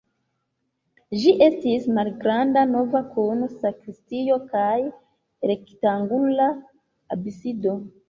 [1.23, 4.75] Ĝi estis malgranda navo kun sakristio kaj
[5.55, 6.53] rektangula
[7.21, 7.83] absido.